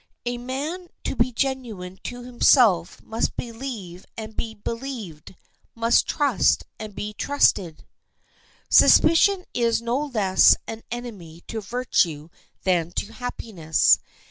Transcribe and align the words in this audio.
A 0.25 0.39
man 0.39 0.87
to 1.03 1.15
be 1.15 1.31
genuine 1.31 1.99
to 2.05 2.23
himself 2.23 2.99
must 3.03 3.37
believe 3.37 4.03
and 4.17 4.35
be 4.35 4.55
believed, 4.55 5.35
must 5.75 6.07
trust 6.07 6.63
and 6.79 6.95
be 6.95 7.13
trusted. 7.13 7.85
Suspicion 8.67 9.45
is 9.53 9.79
no 9.79 10.07
less 10.07 10.55
an 10.65 10.81
enemy 10.89 11.43
to 11.49 11.61
virtue 11.61 12.29
than 12.63 12.89
to 12.93 13.13
happiness. 13.13 13.99